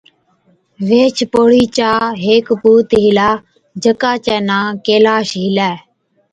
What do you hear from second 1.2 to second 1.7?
پوڙهِي